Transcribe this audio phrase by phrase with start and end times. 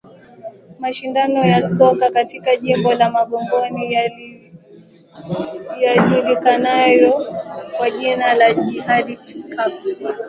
[0.79, 3.93] Mashindano ya soka katika Jimbo la Magogoni
[5.79, 7.25] yajulikanayo
[7.77, 10.09] kwa jina la Jihadi Cup